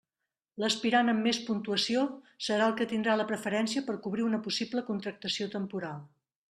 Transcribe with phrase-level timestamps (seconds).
[0.61, 2.05] L'aspirant amb més puntuació
[2.47, 6.07] serà el que tindrà la preferència per cobrir una possible contractació temporal.